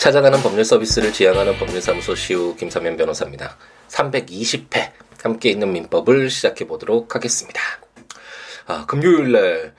찾아가는 0.00 0.40
법률 0.40 0.64
서비스를 0.64 1.12
지향하는 1.12 1.58
법률사무소 1.58 2.14
시우 2.14 2.56
김사면 2.56 2.96
변호사입니다. 2.96 3.58
320회 3.88 4.92
함께 5.22 5.50
있는 5.50 5.74
민법을 5.74 6.30
시작해 6.30 6.66
보도록 6.66 7.14
하겠습니다. 7.14 7.60
아, 8.66 8.86
금요일 8.86 9.32
날 9.32 9.74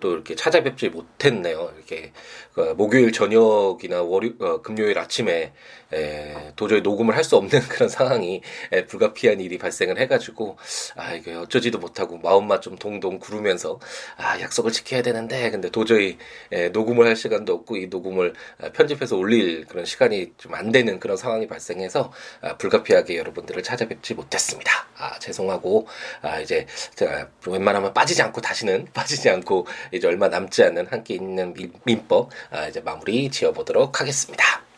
또 0.00 0.12
이렇게 0.12 0.34
찾아뵙지 0.34 0.88
못했네요. 0.88 1.72
이렇게 1.76 2.12
그 2.49 2.49
목요일 2.76 3.12
저녁이나 3.12 4.02
월요 4.02 4.30
어, 4.40 4.62
금요일 4.62 4.98
아침에 4.98 5.52
에, 5.92 6.52
도저히 6.56 6.80
녹음을 6.82 7.16
할 7.16 7.24
수 7.24 7.36
없는 7.36 7.60
그런 7.68 7.88
상황이 7.88 8.40
에, 8.72 8.86
불가피한 8.86 9.40
일이 9.40 9.58
발생을 9.58 9.98
해가지고 9.98 10.56
아 10.96 11.12
이게 11.14 11.34
어쩌지도 11.34 11.78
못하고 11.78 12.18
마음만 12.18 12.60
좀 12.60 12.76
동동 12.76 13.18
구르면서 13.18 13.78
아 14.16 14.40
약속을 14.40 14.72
지켜야 14.72 15.02
되는데 15.02 15.50
근데 15.50 15.68
도저히 15.70 16.16
에, 16.52 16.68
녹음을 16.70 17.06
할 17.06 17.16
시간도 17.16 17.52
없고 17.52 17.76
이 17.76 17.86
녹음을 17.88 18.32
아, 18.60 18.70
편집해서 18.72 19.16
올릴 19.16 19.66
그런 19.66 19.84
시간이 19.84 20.32
좀 20.38 20.50
안 20.54 20.72
되는 20.72 21.00
그런 21.00 21.16
상황이 21.16 21.46
발생해서 21.46 22.12
아, 22.42 22.56
불가피하게 22.56 23.16
여러분들을 23.16 23.62
찾아뵙지 23.62 24.14
못했습니다. 24.14 24.70
아 24.98 25.18
죄송하고 25.18 25.86
아 26.20 26.38
이제 26.40 26.66
제가 26.94 27.28
웬만하면 27.46 27.94
빠지지 27.94 28.20
않고 28.22 28.40
다시는 28.42 28.86
빠지지 28.92 29.30
않고 29.30 29.66
이제 29.92 30.06
얼마 30.06 30.28
남지 30.28 30.62
않은 30.64 30.86
함께 30.88 31.14
있는 31.14 31.54
민법 31.84 32.30
아, 32.49 32.49
이제 32.68 32.80
마무리 32.80 33.30
지어보도록 33.30 34.00
하겠습니다. 34.00 34.69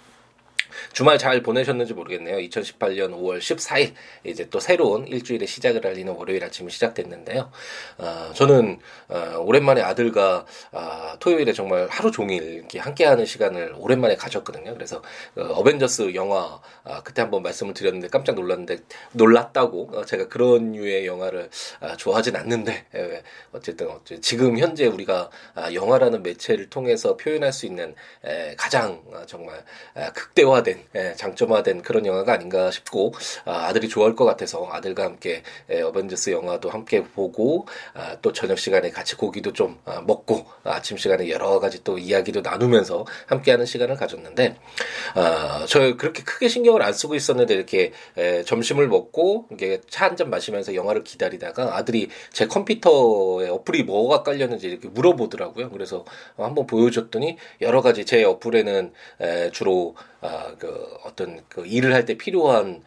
주말 0.92 1.18
잘 1.18 1.42
보내셨는지 1.42 1.94
모르겠네요. 1.94 2.36
2018년 2.36 3.12
5월 3.12 3.38
14일 3.38 3.92
이제 4.24 4.48
또 4.50 4.60
새로운 4.60 5.06
일주일의 5.06 5.46
시작을 5.48 5.86
알리는 5.86 6.12
월요일 6.12 6.44
아침이 6.44 6.70
시작됐는데요. 6.70 7.50
어, 7.98 8.32
저는 8.34 8.78
어, 9.08 9.36
오랜만에 9.38 9.82
아들과 9.82 10.44
어, 10.72 11.12
토요일에 11.18 11.52
정말 11.52 11.88
하루 11.90 12.10
종일 12.10 12.64
함께하는 12.76 13.26
시간을 13.26 13.74
오랜만에 13.78 14.16
가졌거든요. 14.16 14.74
그래서 14.74 15.02
어, 15.36 15.62
벤져스 15.62 16.14
영화 16.14 16.60
어, 16.84 17.02
그때 17.02 17.22
한번 17.22 17.42
말씀을 17.42 17.74
드렸는데 17.74 18.08
깜짝 18.08 18.34
놀랐는데 18.34 18.78
놀랐다고 19.12 19.90
어, 19.94 20.04
제가 20.04 20.28
그런 20.28 20.72
류의 20.72 21.06
영화를 21.06 21.50
어, 21.80 21.96
좋아하진 21.96 22.36
않는데 22.36 22.86
예, 22.94 23.22
어쨌든 23.52 23.88
어쨌든 23.88 24.20
지금 24.20 24.58
현재 24.58 24.86
우리가 24.86 25.30
아, 25.54 25.72
영화라는 25.72 26.22
매체를 26.22 26.68
통해서 26.70 27.16
표현할 27.16 27.52
수 27.52 27.66
있는 27.66 27.94
에, 28.24 28.54
가장 28.56 29.02
어, 29.12 29.22
정말 29.26 29.64
아, 29.94 30.12
극대화된 30.12 30.81
예, 30.94 31.14
장점화된 31.16 31.82
그런 31.82 32.06
영화가 32.06 32.32
아닌가 32.32 32.70
싶고 32.70 33.12
아, 33.44 33.66
아들이 33.66 33.88
좋아할 33.88 34.14
것 34.14 34.24
같아서 34.24 34.68
아들과 34.70 35.04
함께 35.04 35.42
예, 35.70 35.82
어벤져스 35.82 36.30
영화도 36.30 36.70
함께 36.70 37.02
보고 37.02 37.66
아, 37.94 38.16
또 38.22 38.32
저녁 38.32 38.58
시간에 38.58 38.90
같이 38.90 39.16
고기도 39.16 39.52
좀 39.52 39.78
아, 39.84 40.00
먹고 40.00 40.46
아침 40.64 40.96
시간에 40.96 41.28
여러 41.28 41.58
가지 41.58 41.82
또 41.82 41.98
이야기도 41.98 42.40
나누면서 42.42 43.04
함께하는 43.26 43.66
시간을 43.66 43.96
가졌는데 43.96 44.56
아, 45.14 45.64
저 45.68 45.96
그렇게 45.96 46.22
크게 46.22 46.48
신경을 46.48 46.82
안 46.82 46.92
쓰고 46.92 47.14
있었는데 47.14 47.54
이렇게 47.54 47.92
예, 48.18 48.42
점심을 48.44 48.88
먹고 48.88 49.46
이게 49.52 49.80
차 49.90 50.06
한 50.06 50.12
잔 50.16 50.28
마시면서 50.28 50.74
영화를 50.74 51.04
기다리다가 51.04 51.74
아들이 51.76 52.08
제 52.32 52.46
컴퓨터에 52.46 53.48
어플이 53.48 53.84
뭐가 53.84 54.22
깔렸는지 54.22 54.66
이렇게 54.66 54.88
물어보더라고요. 54.88 55.70
그래서 55.70 56.04
한번 56.36 56.66
보여줬더니 56.66 57.38
여러 57.62 57.80
가지 57.80 58.04
제 58.04 58.22
어플에는 58.24 58.92
에, 59.20 59.50
주로 59.52 59.94
아, 60.22 60.54
그 60.58 60.68
어떤 61.04 61.46
그 61.48 61.66
일을 61.66 61.92
할 61.94 62.04
때 62.06 62.16
필요한 62.16 62.82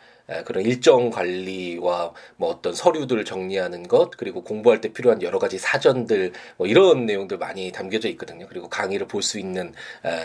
그런 0.45 0.63
일정 0.63 1.09
관리와 1.09 2.13
뭐 2.37 2.49
어떤 2.49 2.73
서류들 2.73 3.25
정리하는 3.25 3.83
것 3.87 4.11
그리고 4.11 4.43
공부할 4.43 4.81
때 4.81 4.93
필요한 4.93 5.21
여러 5.21 5.39
가지 5.39 5.57
사전들 5.57 6.31
뭐 6.57 6.67
이런 6.67 7.05
내용들 7.05 7.37
많이 7.37 7.71
담겨져 7.71 8.07
있거든요. 8.09 8.47
그리고 8.47 8.69
강의를 8.69 9.07
볼 9.07 9.25
수 9.25 9.39
있는 9.39 9.73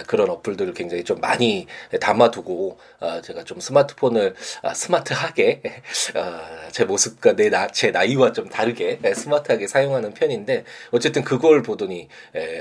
그런 0.06 0.28
어플들을 0.30 0.74
굉장히 0.74 1.02
좀 1.02 1.20
많이 1.20 1.66
담아두고 2.00 2.78
어, 3.00 3.20
제가 3.22 3.44
좀 3.44 3.58
스마트폰을 3.60 4.34
아, 4.62 4.74
스마트하게 4.74 5.62
아, 6.14 6.68
제 6.70 6.84
모습과 6.84 7.32
내제 7.32 7.90
나이와 7.90 8.32
좀 8.32 8.48
다르게 8.48 9.00
스마트하게 9.14 9.66
사용하는 9.66 10.12
편인데 10.14 10.64
어쨌든 10.90 11.24
그걸 11.24 11.62
보더니 11.62 12.08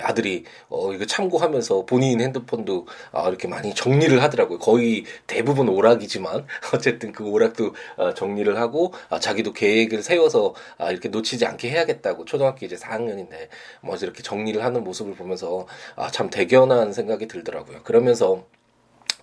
아들이 0.02 0.46
어 0.70 0.94
이거 0.94 1.06
참고하면서 1.06 1.86
본인 1.86 2.22
핸드폰도 2.22 2.88
아, 3.12 3.28
이렇게 3.28 3.48
많이 3.48 3.76
정리를 3.76 4.22
하더라고요. 4.24 4.60
거의 4.60 5.04
대부분 5.28 5.68
오락이지만 5.70 6.46
어쨌든 6.74 7.12
그 7.12 7.29
오락도 7.30 7.74
어, 7.98 8.14
정리를 8.14 8.58
하고 8.58 8.94
아, 9.10 9.20
자기도 9.20 9.54
계획을 9.54 10.04
세워서 10.04 10.54
아, 10.78 10.92
이렇게 10.92 11.10
놓치지 11.10 11.46
않게 11.46 11.70
해야겠다고 11.70 12.26
초등학교 12.26 12.66
이제 12.66 12.76
4학년인데 12.76 13.50
뭐 13.82 13.96
이렇게 13.96 14.22
정리를 14.24 14.64
하는 14.64 14.84
모습을 14.84 15.16
보면서 15.16 15.68
아, 15.96 16.10
참 16.10 16.30
대견한 16.30 16.94
생각이 16.94 17.28
들더라고요. 17.28 17.84
그러면서 17.84 18.46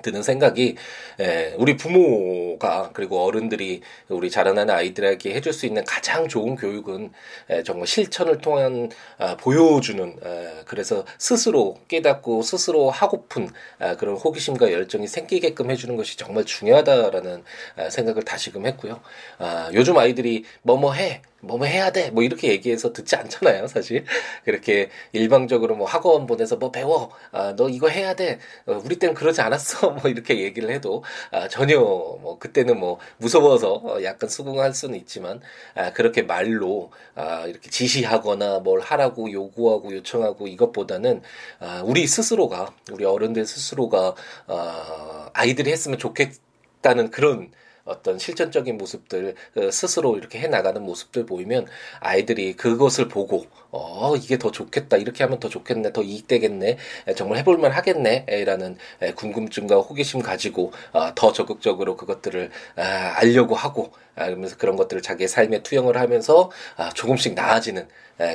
드는 0.02 0.22
생각이 0.22 0.76
에, 1.20 1.54
우리 1.56 1.76
부모가 1.76 2.90
그리고 2.92 3.24
어른들이 3.24 3.82
우리 4.08 4.30
자라나는 4.30 4.74
아이들에게 4.74 5.34
해줄 5.34 5.52
수 5.52 5.66
있는 5.66 5.84
가장 5.84 6.28
좋은 6.28 6.56
교육은 6.56 7.12
에, 7.50 7.62
정말 7.62 7.86
실천을 7.86 8.38
통한 8.38 8.90
아, 9.18 9.36
보여주는 9.36 10.16
에, 10.24 10.62
그래서 10.66 11.04
스스로 11.18 11.78
깨닫고 11.88 12.42
스스로 12.42 12.90
하고픈 12.90 13.48
아, 13.78 13.96
그런 13.96 14.16
호기심과 14.16 14.72
열정이 14.72 15.08
생기게끔 15.08 15.70
해주는 15.70 15.96
것이 15.96 16.16
정말 16.16 16.44
중요하다라는 16.44 17.44
아, 17.76 17.90
생각을 17.90 18.22
다시금 18.22 18.66
했고요. 18.66 19.00
아, 19.38 19.70
요즘 19.74 19.96
아이들이 19.98 20.44
뭐뭐 20.62 20.92
해 20.94 21.22
뭐뭐 21.40 21.66
해야 21.66 21.90
돼. 21.90 22.10
뭐 22.10 22.22
이렇게 22.22 22.48
얘기해서 22.48 22.92
듣지 22.92 23.16
않잖아요, 23.16 23.66
사실. 23.66 24.04
그렇게 24.44 24.90
일방적으로 25.12 25.76
뭐 25.76 25.86
학원 25.86 26.26
보내서 26.26 26.56
뭐 26.56 26.70
배워. 26.70 27.10
아, 27.32 27.54
너 27.56 27.68
이거 27.68 27.88
해야 27.88 28.14
돼. 28.14 28.38
어, 28.66 28.80
우리 28.84 28.98
때는 28.98 29.14
그러지 29.14 29.40
않았어. 29.40 29.90
뭐 30.02 30.10
이렇게 30.10 30.40
얘기를 30.40 30.70
해도 30.70 31.04
아, 31.30 31.48
전혀 31.48 31.78
뭐 31.78 32.38
그때는 32.38 32.78
뭐 32.78 32.98
무서워서 33.18 33.74
어, 33.74 34.02
약간 34.02 34.28
수긍할 34.28 34.74
수는 34.74 34.98
있지만 34.98 35.40
아, 35.74 35.92
그렇게 35.92 36.22
말로 36.22 36.90
아, 37.14 37.46
이렇게 37.46 37.70
지시하거나 37.70 38.60
뭘 38.60 38.80
하라고 38.80 39.30
요구하고 39.30 39.94
요청하고 39.94 40.48
이것보다는 40.48 41.22
아, 41.60 41.82
우리 41.84 42.06
스스로가 42.06 42.72
우리 42.92 43.04
어른들 43.04 43.46
스스로가 43.46 44.14
아, 44.46 45.30
아이들이 45.34 45.70
했으면 45.70 45.98
좋겠다는 45.98 47.10
그런 47.10 47.50
어떤 47.86 48.18
실전적인 48.18 48.76
모습들 48.76 49.34
그 49.54 49.70
스스로 49.70 50.18
이렇게 50.18 50.38
해 50.38 50.48
나가는 50.48 50.82
모습들 50.82 51.24
보이면 51.24 51.66
아이들이 52.00 52.54
그것을 52.54 53.08
보고 53.08 53.46
어 53.78 54.16
이게 54.16 54.38
더 54.38 54.50
좋겠다. 54.50 54.96
이렇게 54.96 55.24
하면 55.24 55.38
더 55.40 55.48
좋겠네. 55.48 55.92
더 55.92 56.02
이익되겠네. 56.02 56.76
정말 57.16 57.38
해볼만 57.38 57.72
하겠네 57.72 58.26
라는 58.44 58.76
궁금증과 59.16 59.76
호기심 59.76 60.22
가지고 60.22 60.72
어, 60.92 61.14
더 61.14 61.32
적극적으로 61.32 61.96
그것들을 61.96 62.50
아, 62.76 62.82
알려고 63.16 63.54
하고 63.54 63.92
아, 64.16 64.24
그러면서 64.26 64.56
그런 64.56 64.76
것들을 64.76 65.02
자기의 65.02 65.28
삶에 65.28 65.62
투영을 65.62 65.96
하면서 65.98 66.50
아, 66.76 66.90
조금씩 66.90 67.34
나아지는 67.34 67.88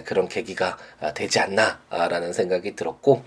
그런 0.06 0.28
계기가 0.30 0.78
되지 1.16 1.40
않나라는 1.40 2.34
생각이 2.34 2.76
들었고 2.76 3.24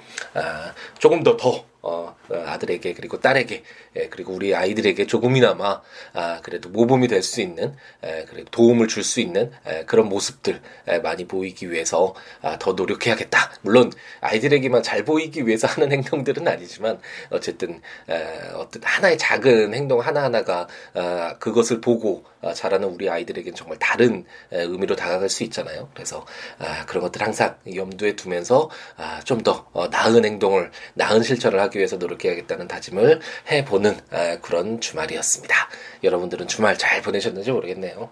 조금 1.00 1.24
더 1.24 1.36
더 1.36 1.64
어, 1.86 2.16
아들에게 2.30 2.94
그리고 2.94 3.20
딸에게 3.20 3.62
예, 3.96 4.08
그리고 4.08 4.32
우리 4.32 4.54
아이들에게 4.54 5.06
조금이나마 5.06 5.82
아, 6.14 6.40
그래도 6.42 6.70
모범이 6.70 7.08
될 7.08 7.22
수 7.22 7.42
있는 7.42 7.74
에, 8.02 8.24
그래도 8.24 8.50
도움을 8.50 8.88
줄 8.88 9.04
수 9.04 9.20
있는 9.20 9.50
에, 9.66 9.84
그런 9.84 10.08
모습들 10.08 10.62
에, 10.88 10.98
많이 11.00 11.26
보이기 11.26 11.70
위해서 11.70 12.03
아, 12.42 12.58
더 12.58 12.72
노력해야겠다. 12.72 13.52
물론 13.62 13.92
아이들에게만 14.20 14.82
잘 14.82 15.04
보이기 15.04 15.46
위해서 15.46 15.66
하는 15.66 15.92
행동들은 15.92 16.46
아니지만 16.46 17.00
어쨌든 17.30 17.80
에, 18.08 18.50
어떤 18.54 18.82
하나의 18.82 19.16
작은 19.16 19.72
행동 19.72 20.00
하나 20.00 20.24
하나가 20.24 20.66
아, 20.94 21.36
그것을 21.38 21.80
보고 21.80 22.24
아, 22.42 22.52
자라는 22.52 22.88
우리 22.88 23.08
아이들에게는 23.08 23.54
정말 23.54 23.78
다른 23.78 24.24
에, 24.52 24.62
의미로 24.62 24.96
다가갈 24.96 25.28
수 25.28 25.44
있잖아요. 25.44 25.88
그래서 25.94 26.26
아, 26.58 26.84
그런 26.86 27.02
것들 27.04 27.22
항상 27.22 27.56
염두에 27.74 28.16
두면서 28.16 28.68
아, 28.96 29.20
좀더 29.24 29.68
어, 29.72 29.88
나은 29.88 30.24
행동을 30.24 30.70
나은 30.94 31.22
실천을 31.22 31.60
하기 31.60 31.78
위해서 31.78 31.96
노력해야겠다는 31.96 32.68
다짐을 32.68 33.20
해보는 33.50 33.98
아, 34.10 34.38
그런 34.42 34.80
주말이었습니다. 34.80 35.54
여러분들은 36.02 36.48
주말 36.48 36.76
잘 36.76 37.00
보내셨는지 37.02 37.52
모르겠네요. 37.52 38.10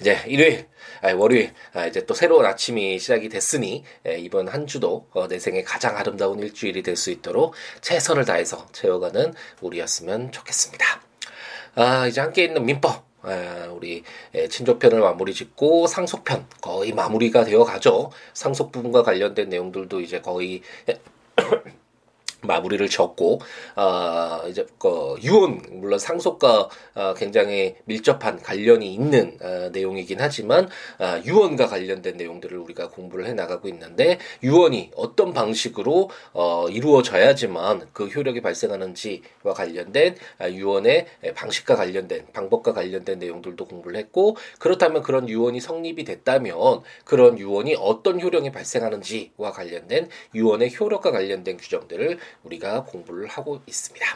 이제 0.00 0.20
일요일, 0.26 0.66
아, 0.66 0.71
월요일, 1.10 1.52
아, 1.72 1.86
이제 1.86 2.06
또 2.06 2.14
새로운 2.14 2.46
아침이 2.46 2.98
시작이 3.00 3.28
됐으니 3.28 3.82
에, 4.06 4.18
이번 4.20 4.46
한 4.46 4.68
주도 4.68 5.08
어, 5.12 5.26
내 5.26 5.40
생에 5.40 5.62
가장 5.64 5.96
아름다운 5.96 6.38
일주일이 6.38 6.82
될 6.82 6.96
수 6.96 7.10
있도록 7.10 7.54
최선을 7.80 8.24
다해서 8.24 8.68
채워가는 8.72 9.34
우리였으면 9.60 10.30
좋겠습니다. 10.30 10.84
아, 11.74 12.06
이제 12.06 12.20
함께 12.20 12.44
있는 12.44 12.64
민법. 12.64 13.04
아, 13.22 13.68
우리 13.72 14.02
친족편을 14.50 15.00
마무리 15.00 15.32
짓고 15.32 15.86
상속편 15.86 16.46
거의 16.60 16.92
마무리가 16.92 17.44
되어 17.44 17.64
가죠. 17.64 18.10
상속 18.34 18.72
부분과 18.72 19.02
관련된 19.02 19.48
내용들도 19.48 20.00
이제 20.00 20.20
거의 20.20 20.62
마무리를 22.42 22.88
졌고 22.88 23.40
어, 23.76 24.42
이제 24.48 24.66
그 24.78 25.16
유언 25.22 25.62
물론 25.70 25.98
상속과 25.98 26.68
어, 26.94 27.14
굉장히 27.14 27.76
밀접한 27.84 28.42
관련이 28.42 28.92
있는 28.92 29.38
어, 29.40 29.70
내용이긴 29.72 30.20
하지만 30.20 30.68
어, 30.98 31.20
유언과 31.24 31.66
관련된 31.66 32.16
내용들을 32.16 32.56
우리가 32.58 32.88
공부를 32.88 33.26
해 33.26 33.34
나가고 33.34 33.68
있는데 33.68 34.18
유언이 34.42 34.90
어떤 34.96 35.32
방식으로 35.32 36.10
어, 36.32 36.68
이루어져야지만 36.68 37.88
그 37.92 38.06
효력이 38.06 38.40
발생하는지와 38.42 39.54
관련된 39.54 40.16
어, 40.40 40.48
유언의 40.48 41.06
방식과 41.34 41.76
관련된 41.76 42.26
방법과 42.32 42.72
관련된 42.72 43.18
내용들도 43.18 43.64
공부를 43.64 43.96
했고 43.98 44.36
그렇다면 44.58 45.02
그런 45.02 45.28
유언이 45.28 45.60
성립이 45.60 46.04
됐다면 46.04 46.82
그런 47.04 47.38
유언이 47.38 47.76
어떤 47.78 48.20
효력이 48.20 48.50
발생하는지와 48.50 49.52
관련된 49.52 50.08
유언의 50.34 50.74
효력과 50.78 51.12
관련된 51.12 51.56
규정들을 51.56 52.18
우리가 52.44 52.84
공부를 52.84 53.26
하고 53.26 53.60
있습니다. 53.66 54.06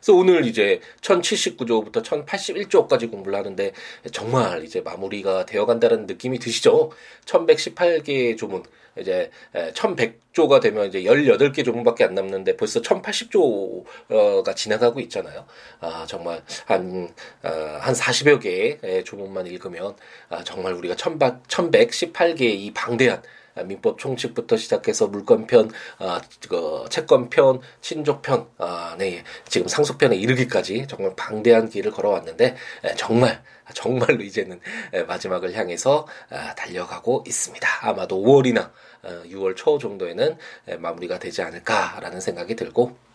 그래서 0.00 0.14
오늘 0.14 0.46
이제 0.46 0.80
1079조부터 1.02 2.02
1081조까지 2.02 3.10
공부를 3.10 3.38
하는데 3.38 3.72
정말 4.12 4.64
이제 4.64 4.80
마무리가 4.80 5.44
되어 5.44 5.66
간다는 5.66 6.06
느낌이 6.06 6.38
드시죠? 6.38 6.90
1118개의 7.26 8.38
조문 8.38 8.62
이제 8.98 9.30
1100조가 9.54 10.60
되면 10.60 10.88
이제 10.88 11.02
18개 11.02 11.64
조문밖에 11.64 12.04
안 12.04 12.14
남는데 12.14 12.56
벌써 12.56 12.80
1080조가 12.80 14.56
지나가고 14.56 15.00
있잖아요. 15.00 15.46
아, 15.80 16.06
정말 16.08 16.42
한, 16.66 17.08
어, 17.42 17.48
한 17.80 17.94
40여 17.94 18.40
개의 18.40 19.04
조문만 19.04 19.46
읽으면 19.46 19.96
아, 20.28 20.42
정말 20.44 20.72
우리가 20.74 20.94
1118개의 20.96 22.40
이 22.42 22.72
방대한 22.72 23.18
아, 23.18 23.22
민법 23.64 23.98
총칙부터 23.98 24.56
시작해서 24.56 25.06
물권편, 25.08 25.70
아, 25.98 26.20
그 26.48 26.84
채권편, 26.90 27.60
친족편, 27.80 28.48
아, 28.58 28.96
네, 28.98 29.24
지금 29.48 29.68
상속편에 29.68 30.16
이르기까지 30.16 30.86
정말 30.88 31.14
방대한 31.16 31.68
길을 31.68 31.92
걸어왔는데 31.92 32.56
에, 32.84 32.94
정말 32.96 33.42
정말로 33.74 34.22
이제는 34.22 34.60
에, 34.92 35.02
마지막을 35.04 35.54
향해서 35.54 36.06
아, 36.30 36.54
달려가고 36.54 37.24
있습니다. 37.26 37.68
아마도 37.82 38.22
5월이나 38.22 38.70
어, 39.02 39.22
6월 39.26 39.56
초 39.56 39.78
정도에는 39.78 40.36
에, 40.68 40.76
마무리가 40.76 41.18
되지 41.18 41.42
않을까라는 41.42 42.20
생각이 42.20 42.56
들고 42.56 43.09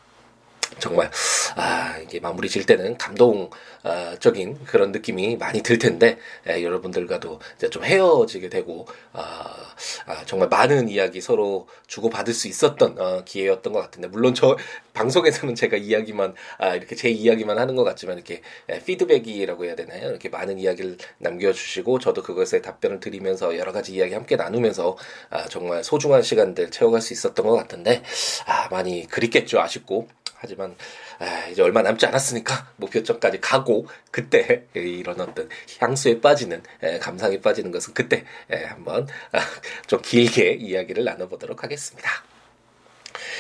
정말 0.79 1.09
아 1.55 1.97
이게 2.03 2.19
마무리 2.19 2.49
질 2.49 2.65
때는 2.65 2.97
감동적인 2.97 4.65
그런 4.65 4.91
느낌이 4.91 5.37
많이 5.37 5.61
들 5.61 5.77
텐데 5.77 6.17
에, 6.47 6.63
여러분들과도 6.63 7.39
이제 7.55 7.69
좀 7.69 7.83
헤어지게 7.83 8.49
되고 8.49 8.87
아, 9.13 9.73
아, 10.05 10.25
정말 10.25 10.49
많은 10.49 10.89
이야기 10.89 11.21
서로 11.21 11.67
주고 11.87 12.09
받을 12.09 12.33
수 12.33 12.47
있었던 12.47 12.99
어, 12.99 13.23
기회였던 13.25 13.73
것 13.73 13.79
같은데 13.79 14.07
물론 14.07 14.33
저 14.33 14.57
방송에서는 14.93 15.55
제가 15.55 15.77
이야기만 15.77 16.33
아, 16.57 16.75
이렇게 16.75 16.95
제 16.95 17.09
이야기만 17.09 17.57
하는 17.57 17.75
것 17.75 17.83
같지만 17.83 18.17
이렇게 18.17 18.41
에, 18.69 18.79
피드백이라고 18.83 19.65
해야 19.65 19.75
되나요? 19.75 20.09
이렇게 20.09 20.29
많은 20.29 20.59
이야기를 20.59 20.97
남겨주시고 21.19 21.99
저도 21.99 22.23
그것에 22.23 22.61
답변을 22.61 22.99
드리면서 22.99 23.57
여러 23.57 23.71
가지 23.71 23.93
이야기 23.93 24.13
함께 24.13 24.35
나누면서 24.35 24.97
아, 25.29 25.45
정말 25.45 25.83
소중한 25.83 26.21
시간들 26.21 26.71
채워갈 26.71 27.01
수 27.01 27.13
있었던 27.13 27.45
것 27.45 27.55
같은데 27.55 28.03
아, 28.45 28.67
많이 28.69 29.07
그립겠죠 29.07 29.59
아쉽고 29.59 30.07
하지만 30.37 30.75
아, 31.19 31.47
이제 31.47 31.61
얼마 31.61 31.81
남지 31.81 32.05
않았으니까 32.05 32.71
목표점까지 32.77 33.41
가고 33.41 33.87
그때 34.11 34.65
이런 34.73 35.19
어떤 35.21 35.49
향수에 35.79 36.21
빠지는 36.21 36.61
에, 36.81 36.99
감상에 36.99 37.41
빠지는 37.41 37.71
것은 37.71 37.93
그때 37.93 38.25
에, 38.49 38.63
한번 38.65 39.07
아, 39.31 39.39
좀 39.87 40.01
길게 40.01 40.53
이야기를 40.53 41.03
나눠보도록 41.03 41.63
하겠습니다. 41.63 42.09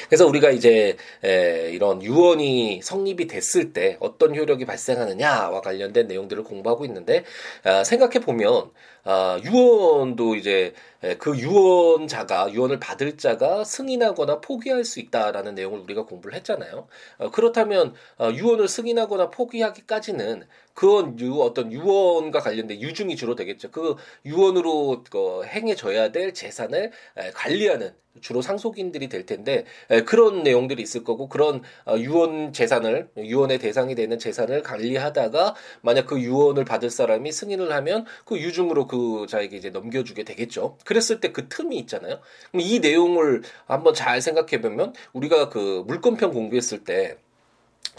그래서 0.07 0.25
우리가 0.27 0.51
이제 0.51 0.97
에, 1.23 1.71
이런 1.71 2.01
유언이 2.01 2.81
성립이 2.83 3.27
됐을 3.27 3.73
때 3.73 3.97
어떤 3.99 4.35
효력이 4.35 4.65
발생하느냐와 4.65 5.61
관련된 5.61 6.07
내용들을 6.07 6.43
공부하고 6.43 6.85
있는데 6.85 7.23
아, 7.63 7.83
생각해 7.83 8.19
보면 8.19 8.71
아, 9.07 9.39
유언도 9.43 10.35
이제 10.35 10.73
그 11.19 11.37
유언자가 11.37 12.51
유언을 12.51 12.79
받을 12.79 13.17
자가 13.17 13.63
승인하거나 13.63 14.41
포기할 14.41 14.83
수 14.83 14.99
있다라는 14.99 15.53
내용을 15.53 15.79
우리가 15.81 16.05
공부를 16.05 16.35
했잖아요. 16.37 16.87
어, 17.19 17.29
그렇다면 17.29 17.93
어, 18.17 18.31
유언을 18.31 18.67
승인하거나 18.67 19.29
포기하기까지는 19.29 20.47
그건 20.73 21.19
유 21.19 21.39
어떤 21.41 21.71
유언과 21.71 22.39
관련된 22.39 22.81
유증이 22.81 23.15
주로 23.15 23.35
되겠죠. 23.35 23.69
그 23.69 23.95
유언으로 24.25 25.03
그 25.09 25.43
행해져야 25.45 26.11
될 26.11 26.33
재산을 26.33 26.91
관리하는 27.33 27.93
주로 28.21 28.41
상속인들이 28.41 29.09
될 29.09 29.25
텐데 29.25 29.65
그런 30.05 30.43
내용들이 30.43 30.81
있을 30.81 31.03
거고 31.03 31.27
그런 31.27 31.61
어, 31.85 31.97
유언 31.97 32.53
재산을 32.53 33.09
유언의 33.17 33.59
대상이 33.59 33.95
되는 33.95 34.17
재산을 34.19 34.63
관리하다가 34.63 35.55
만약 35.81 36.07
그 36.07 36.19
유언을 36.19 36.65
받을 36.65 36.89
사람이 36.89 37.31
승인을 37.31 37.71
하면 37.71 38.05
그 38.25 38.37
유증으로 38.39 38.87
그 38.87 38.94
자에게 39.27 39.57
이제 39.57 39.69
넘겨주게 39.69 40.23
되겠죠. 40.23 40.77
그랬을 40.85 41.19
때 41.19 41.31
그 41.35 41.47
틈이 41.49 41.77
있잖아요. 41.79 42.19
이 42.53 42.79
내용을 42.79 43.41
한번 43.65 43.93
잘 43.93 44.21
생각해 44.21 44.61
보면 44.61 44.93
우리가 45.13 45.49
그 45.49 45.83
물권편 45.87 46.31
공부했을 46.31 46.83
때 46.85 47.17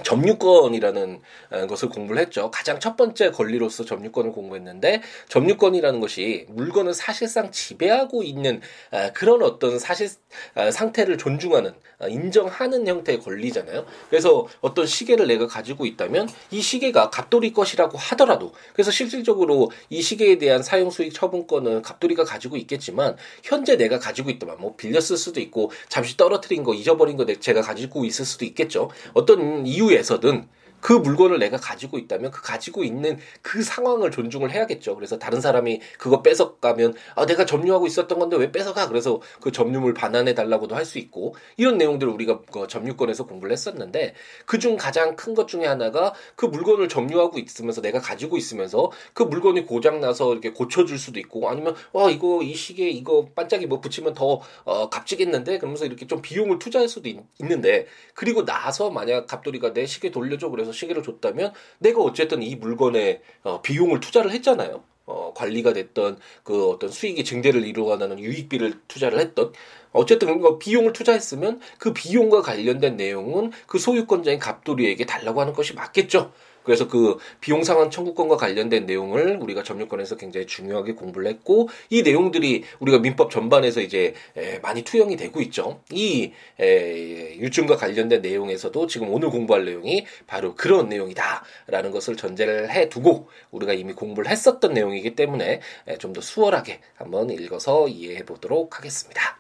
점유권이라는 0.03 1.21
어, 1.51 1.67
것을 1.67 1.89
공부를 1.89 2.21
했죠. 2.23 2.51
가장 2.51 2.79
첫 2.81 2.97
번째 2.97 3.31
권리로서 3.31 3.85
점유권을 3.85 4.33
공부했는데 4.33 5.03
점유권이라는 5.29 6.01
것이 6.01 6.47
물건을 6.49 6.95
사실상 6.95 7.51
지배하고 7.51 8.23
있는 8.23 8.61
어, 8.91 9.11
그런 9.15 9.43
어떤 9.43 9.79
사실 9.79 10.09
어, 10.55 10.71
상태를 10.71 11.19
존중하는 11.19 11.75
인정하는 12.09 12.87
형태의 12.87 13.21
권리잖아요. 13.21 13.87
그래서 14.11 14.47
어떤 14.61 14.87
시계를 14.87 15.27
내가 15.27 15.47
가지고 15.47 15.87
있다면 15.87 16.29
이 16.51 16.61
시계가 16.61 17.09
갑돌이 17.11 17.53
것이라고 17.53 17.97
하더라도 17.97 18.53
그래서 18.75 18.91
실질적으로 18.91 19.71
이 19.89 20.03
시계에 20.03 20.37
대한 20.37 20.63
사용 20.63 20.91
수익 20.91 21.15
처분권은 21.15 21.83
갑돌이가 21.83 22.25
가지고 22.25 22.57
있겠지만 22.59 23.17
현재 23.43 23.77
내가 23.77 23.99
가지고 23.99 24.29
있다면 24.29 24.59
뭐 24.59 24.77
빌렸을 24.77 25.17
수도 25.17 25.41
있고 25.41 25.71
잠시 25.89 26.17
떨어뜨린 26.17 26.65
거 26.65 26.75
잊어버린 26.75 27.17
거 27.17 27.25
제가 27.27 27.63
가지고 27.63 28.05
있을 28.05 28.25
수도 28.25 28.45
있겠죠. 28.45 28.91
어떤 29.15 29.67
이유 29.67 29.86
이유에서든 29.87 30.49
그 30.81 30.93
물건을 30.93 31.39
내가 31.39 31.57
가지고 31.57 31.99
있다면 31.99 32.31
그 32.31 32.43
가지고 32.43 32.83
있는 32.85 33.19
그 33.43 33.63
상황을 33.63 34.11
존중을 34.11 34.51
해야겠죠. 34.51 34.95
그래서 34.97 35.19
다른 35.19 35.41
사람이 35.41 35.81
그거 35.99 36.23
뺏어가면 36.23 36.95
아 37.15 37.27
내가 37.27 37.45
점유하고 37.45 37.87
있었던 37.87 38.19
건데 38.19 38.37
왜 38.37 38.51
뺏어가? 38.53 38.89
그래서 38.89 39.21
그 39.41 39.53
점유물 39.53 39.95
반환해 39.95 40.35
달라고도 40.35 40.75
할 40.75 40.87
수 40.87 40.99
있고 40.99 41.35
이런 41.57 41.79
내용들을 41.79 42.11
우리가 42.13 42.41
그 42.53 42.67
점유권에서 42.69 43.27
공부를 43.27 43.53
했었는데 43.53 44.15
그중 44.47 44.77
가장 44.77 45.15
큰 45.17 45.35
것 45.37 45.47
중에 45.49 45.67
하나가 45.67 46.15
그 46.35 46.47
물건을 46.47 46.89
점유하고 46.89 47.39
있으면서 47.39 47.81
내가 47.83 48.01
가지고 48.01 48.37
있으면서 48.37 48.91
그 49.13 49.23
물건이 49.23 49.67
고장 49.67 50.01
나서 50.01 50.33
이렇게 50.33 50.51
고쳐줄 50.53 50.99
수도 50.99 51.21
있고 51.21 51.49
아니면 51.49 51.77
와 51.93 52.11
이거 52.11 52.43
이 52.43 52.55
시계 52.55 52.89
이거 52.89 53.29
반짝이 53.35 53.67
뭐 53.67 53.81
붙이면 53.81 54.15
더 54.15 54.41
어, 54.65 54.89
값지겠는데 54.89 55.59
그러면서 55.59 55.85
이렇게 55.85 56.07
좀 56.07 56.23
비용을 56.23 56.59
투자할 56.59 56.89
수도 56.89 57.09
있, 57.09 57.19
는데 57.39 57.87
그리고 58.15 58.45
나서 58.45 58.91
만약 58.91 59.27
갑돌이가 59.27 59.73
내 59.73 59.87
시계 59.87 60.11
돌려줘 60.11 60.49
그래서 60.49 60.73
시계를 60.77 61.03
줬다면 61.03 61.53
내가 61.79 62.01
어쨌든 62.03 62.43
이 62.43 62.55
물건에 62.55 63.23
어, 63.43 63.63
비용을 63.63 64.01
투자를 64.01 64.31
했잖아요. 64.33 64.83
어, 65.07 65.33
관리가 65.35 65.73
됐던 65.73 66.19
그 66.43 66.69
어떤 66.69 66.91
수익의 66.91 67.25
증대를 67.25 67.65
이루어가는 67.65 68.19
유익비를 68.19 68.75
투자를 68.89 69.21
했던 69.21 69.53
어쨌든 69.93 70.41
그 70.41 70.59
비용을 70.59 70.93
투자했으면 70.93 71.61
그 71.79 71.93
비용과 71.93 72.43
관련된 72.43 72.97
내용은 72.97 73.53
그 73.67 73.79
소유권자인 73.79 74.39
갑돌이에게 74.39 75.07
달라고 75.07 75.41
하는 75.41 75.53
것이 75.53 75.75
맞겠죠. 75.75 76.33
그래서 76.67 76.89
그 76.89 77.17
비용 77.41 77.63
상환 77.63 77.93
청구권과 77.93 78.37
관련된 78.37 78.87
내용을 78.87 79.39
우리가 79.41 79.63
점유권에서 79.63 80.17
굉장히 80.17 80.47
중요하게 80.47 80.95
공부를 80.95 81.29
했고 81.29 81.69
이 81.91 82.03
내용들이 82.03 82.65
우리가 82.81 82.99
민법 82.99 83.31
전반에서 83.31 83.81
이제 83.81 84.15
많이 84.63 84.83
투영이 84.83 85.17
되고 85.17 85.41
있죠. 85.43 85.81
이 85.91 86.33
유증과 86.59 87.77
관련된 87.77 88.21
내용에서도 88.21 88.89
지금 88.89 89.11
오늘 89.11 89.31
공부할 89.31 89.65
내용이 89.65 90.07
바로 90.27 90.57
그런 90.57 90.89
내용이다라는 90.89 91.93
것을 91.93 92.17
전제를 92.17 92.69
해 92.71 92.89
두고 92.89 93.29
우리가 93.53 93.73
이미 93.73 93.93
공부를 93.93 94.29
했었던 94.29 94.75
내용이기 94.75 95.15
때문에 95.15 95.61
좀 96.01 96.17
더 96.17 96.23
수월하게 96.23 96.81
한번 96.95 97.29
읽어서 97.29 97.89
이해해 97.89 98.25
보도록 98.25 98.79
하겠습니다. 98.79 99.39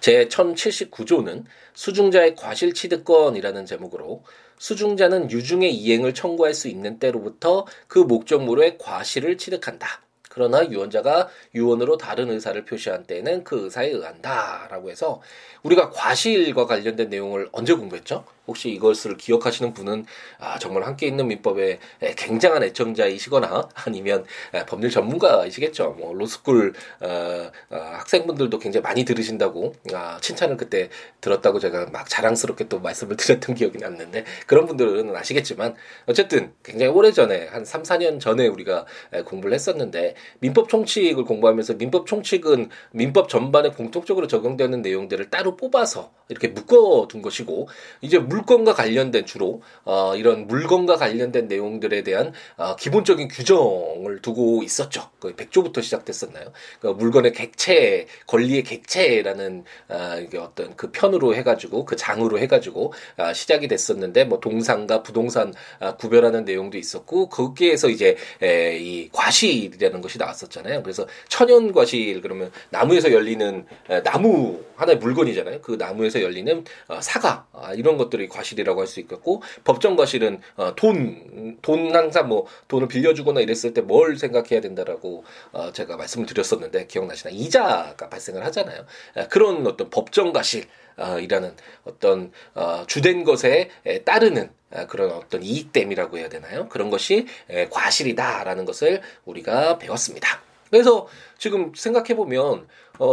제 0.00 0.26
1079조는 0.26 1.44
수중자의 1.74 2.34
과실취득권이라는 2.34 3.64
제목으로 3.64 4.24
수중자는 4.58 5.30
유중의 5.30 5.74
이행을 5.74 6.14
청구할 6.14 6.54
수 6.54 6.68
있는 6.68 6.98
때로부터 6.98 7.66
그 7.86 7.98
목적물의 7.98 8.78
과실을 8.78 9.38
취득한다. 9.38 10.03
그러나 10.34 10.68
유언자가 10.68 11.28
유언으로 11.54 11.96
다른 11.96 12.30
의사를 12.30 12.62
표시한 12.64 13.04
때에는 13.04 13.44
그 13.44 13.64
의사에 13.64 13.90
의한다라고 13.90 14.90
해서 14.90 15.22
우리가 15.62 15.90
과실과 15.90 16.66
관련된 16.66 17.08
내용을 17.08 17.48
언제 17.52 17.72
공부했죠? 17.72 18.24
혹시 18.46 18.70
이것을 18.70 19.16
기억하시는 19.16 19.72
분은 19.72 20.04
아, 20.38 20.58
정말 20.58 20.84
함께 20.84 21.06
있는 21.06 21.28
민법에 21.28 21.78
굉장한 22.16 22.62
애청자이시거나 22.64 23.68
아니면 23.74 24.24
법률 24.66 24.90
전문가이시겠죠. 24.90 25.96
뭐 25.98 26.12
로스쿨 26.14 26.74
어, 27.00 27.50
어, 27.70 27.76
학생분들도 27.76 28.58
굉장히 28.58 28.82
많이 28.82 29.04
들으신다고 29.04 29.74
아, 29.94 30.18
칭찬을 30.20 30.56
그때 30.56 30.90
들었다고 31.20 31.58
제가 31.58 31.86
막 31.90 32.08
자랑스럽게 32.08 32.68
또 32.68 32.80
말씀을 32.80 33.16
드렸던 33.24 33.54
기억이 33.54 33.78
났는데 33.78 34.24
그런 34.46 34.66
분들은 34.66 35.14
아시겠지만 35.16 35.74
어쨌든 36.06 36.52
굉장히 36.62 36.92
오래 36.92 37.12
전에 37.12 37.46
한 37.48 37.64
3, 37.64 37.82
4년 37.82 38.20
전에 38.20 38.46
우리가 38.46 38.84
공부를 39.24 39.54
했었는데 39.54 40.14
민법 40.40 40.68
총칙을 40.68 41.24
공부하면서 41.24 41.74
민법 41.74 42.06
총칙은 42.06 42.70
민법 42.92 43.28
전반에 43.28 43.70
공통적으로 43.70 44.26
적용되는 44.26 44.82
내용들을 44.82 45.30
따로 45.30 45.56
뽑아서 45.56 46.12
이렇게 46.28 46.48
묶어둔 46.48 47.22
것이고 47.22 47.68
이제 48.00 48.18
물건과 48.18 48.74
관련된 48.74 49.26
주로 49.26 49.62
어, 49.84 50.16
이런 50.16 50.46
물건과 50.46 50.96
관련된 50.96 51.48
내용들에 51.48 52.02
대한 52.02 52.32
어, 52.56 52.76
기본적인 52.76 53.28
규정을 53.28 54.22
두고 54.22 54.62
있었죠. 54.62 55.10
그 55.18 55.34
100조부터 55.34 55.82
시작됐었나요? 55.82 56.52
그 56.80 56.88
물건의 56.88 57.32
객체, 57.32 58.06
권리의 58.26 58.62
객체라는 58.62 59.64
어, 59.88 60.16
이게 60.22 60.38
어떤 60.38 60.74
그 60.76 60.90
편으로 60.90 61.34
해가지고 61.34 61.84
그 61.84 61.96
장으로 61.96 62.38
해가지고 62.38 62.92
어, 63.18 63.32
시작이 63.32 63.68
됐었는데 63.68 64.24
뭐 64.24 64.40
동산과 64.40 65.02
부동산 65.02 65.52
어, 65.80 65.96
구별하는 65.96 66.44
내용도 66.44 66.78
있었고 66.78 67.28
거기에서 67.28 67.88
이제 67.88 68.16
에, 68.42 68.78
이 68.78 69.08
과실이라는 69.10 70.00
것이 70.00 70.13
나왔었잖아요. 70.18 70.82
그래서 70.82 71.06
천연 71.28 71.72
과실 71.72 72.20
그러면 72.20 72.50
나무에서 72.70 73.12
열리는 73.12 73.66
에, 73.90 74.02
나무 74.02 74.62
하나의 74.76 74.98
물건이잖아요. 74.98 75.60
그 75.60 75.72
나무에서 75.78 76.20
열리는 76.22 76.64
어, 76.88 77.00
사과 77.00 77.46
아, 77.52 77.72
이런 77.74 77.96
것들이 77.96 78.28
과실이라고 78.28 78.80
할 78.80 78.86
수 78.86 79.00
있겠고 79.00 79.42
법정 79.64 79.96
과실은 79.96 80.40
어, 80.56 80.74
돈, 80.74 81.56
돈 81.62 81.94
항상 81.94 82.28
뭐 82.28 82.46
돈을 82.68 82.88
빌려주거나 82.88 83.40
이랬을 83.40 83.72
때 83.74 83.80
뭘 83.80 84.16
생각해야 84.16 84.60
된다라고 84.60 85.24
어, 85.52 85.72
제가 85.72 85.96
말씀을 85.96 86.26
드렸었는데 86.26 86.86
기억나시나 86.86 87.30
이자가 87.32 88.08
발생을 88.08 88.44
하잖아요. 88.46 88.84
그런 89.30 89.66
어떤 89.66 89.90
법정 89.90 90.32
과실 90.32 90.64
어, 90.96 91.18
이라는 91.18 91.54
어떤 91.84 92.32
어, 92.54 92.84
주된 92.86 93.24
것에 93.24 93.70
따르는 94.04 94.50
그런 94.88 95.12
어떤 95.12 95.42
이익됨이라고 95.42 96.18
해야 96.18 96.28
되나요? 96.28 96.68
그런 96.68 96.90
것이 96.90 97.26
과실이다라는 97.70 98.64
것을 98.64 99.02
우리가 99.24 99.78
배웠습니다. 99.78 100.42
그래서 100.68 101.06
지금 101.44 101.74
생각해 101.74 102.16
보면 102.16 102.66
어 102.98 103.06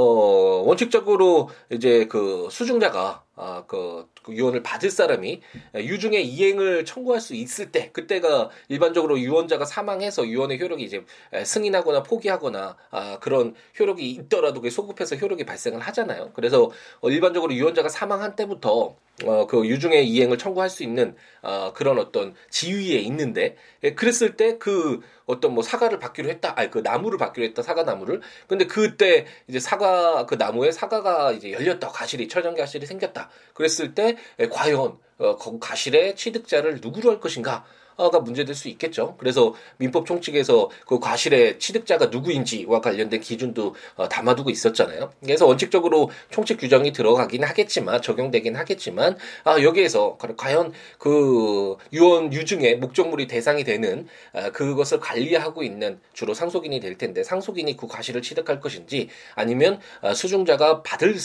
원칙적으로 0.65 1.49
이제 1.69 2.05
그 2.05 2.47
수중자가 2.49 3.25
아그 3.35 4.07
그 4.23 4.33
유언을 4.33 4.63
받을 4.63 4.89
사람이 4.89 5.41
유중의 5.75 6.25
이행을 6.25 6.85
청구할 6.85 7.19
수 7.19 7.35
있을 7.35 7.73
때 7.73 7.89
그때가 7.91 8.49
일반적으로 8.69 9.19
유언자가 9.19 9.65
사망해서 9.65 10.27
유언의 10.27 10.61
효력이 10.61 10.81
이제 10.81 11.03
승인하거나 11.43 12.03
포기하거나 12.03 12.77
아 12.91 13.19
그런 13.19 13.53
효력이 13.77 14.09
있더라도 14.11 14.61
그 14.61 14.69
소급해서 14.69 15.17
효력이 15.17 15.43
발생을 15.45 15.81
하잖아요. 15.81 16.31
그래서 16.33 16.71
어, 17.01 17.09
일반적으로 17.09 17.53
유언자가 17.53 17.89
사망한 17.89 18.37
때부터 18.37 18.95
어, 19.25 19.45
그 19.47 19.67
유중의 19.67 20.07
이행을 20.07 20.37
청구할 20.37 20.69
수 20.69 20.83
있는 20.83 21.15
어, 21.41 21.73
그런 21.73 21.99
어떤 21.99 22.33
지위에 22.49 22.99
있는데 22.99 23.57
예, 23.83 23.93
그랬을 23.93 24.37
때 24.37 24.57
그 24.57 25.01
어떤 25.25 25.53
뭐 25.53 25.63
사과를 25.63 25.97
받기로 25.99 26.29
했다, 26.29 26.53
아니 26.57 26.69
그 26.69 26.79
나무를 26.79 27.17
받기로 27.17 27.45
했다 27.47 27.61
사과 27.63 27.83
나무를 27.83 28.20
근데 28.47 28.65
그때 28.65 29.25
이제 29.47 29.59
사과 29.59 30.25
그 30.25 30.35
나무에 30.35 30.71
사과가 30.71 31.31
이제 31.31 31.51
열렸다. 31.51 31.89
가실이 31.89 32.27
철전 32.27 32.55
가실이 32.55 32.85
생겼다. 32.85 33.29
그랬을 33.53 33.93
때 33.95 34.17
예, 34.39 34.47
과연 34.47 34.97
어, 35.17 35.59
가실의 35.59 36.15
취득자를 36.15 36.79
누구로 36.81 37.11
할 37.11 37.19
것인가 37.19 37.65
가 38.09 38.19
문제될 38.19 38.55
수 38.55 38.67
있겠죠. 38.69 39.15
그래서 39.17 39.53
민법 39.77 40.05
총칙에서 40.05 40.69
그 40.87 40.99
과실의 40.99 41.59
취득자가 41.59 42.07
누구인지와 42.07 42.81
관련된 42.81 43.21
기준도 43.21 43.75
어, 43.95 44.09
담아두고 44.09 44.49
있었잖아요. 44.49 45.11
그래서 45.21 45.45
원칙적으로 45.45 46.09
총칙 46.29 46.59
규정이 46.59 46.93
들어가긴 46.93 47.43
하겠지만 47.43 48.01
적용되긴 48.01 48.55
하겠지만 48.55 49.17
아 49.43 49.61
여기에서 49.61 50.17
과연 50.37 50.73
그 50.97 51.77
유언 51.93 52.33
유증의 52.33 52.77
목적물이 52.77 53.27
대상이 53.27 53.63
되는 53.63 54.07
아, 54.33 54.51
그것을 54.51 54.99
관리하고 54.99 55.63
있는 55.63 55.99
주로 56.13 56.33
상속인이 56.33 56.79
될 56.79 56.97
텐데 56.97 57.23
상속인이 57.23 57.77
그 57.77 57.87
과실을 57.87 58.21
취득할 58.21 58.59
것인지 58.59 59.09
아니면 59.35 59.79
아, 60.01 60.13
수중자가 60.13 60.83
받을 60.83 61.15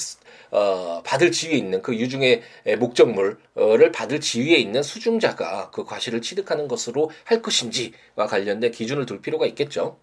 어, 0.51 1.03
받을 1.05 1.33
지위에 1.33 1.57
있는 1.57 1.83
그 1.83 1.97
유중의 1.97 2.43
목적물을 2.79 3.93
받을 3.93 4.21
지위에 4.21 4.57
있는 4.57 4.83
수중자가 4.83 5.71
그 5.71 5.85
과실을 5.85 6.23
취득하는 6.23 6.66
것으로 6.69 7.11
할 7.25 7.43
것인지와 7.43 8.27
관련된 8.29 8.73
기준을 8.73 9.07
둘 9.07 9.21
필요가 9.21 9.47
있겠죠. 9.47 9.99